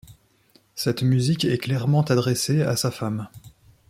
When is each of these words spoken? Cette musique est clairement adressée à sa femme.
Cette 0.73 1.03
musique 1.03 1.45
est 1.45 1.59
clairement 1.59 2.01
adressée 2.01 2.63
à 2.63 2.75
sa 2.75 2.89
femme. 2.89 3.27